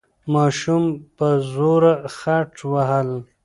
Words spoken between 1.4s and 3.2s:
زوره خټ وهل.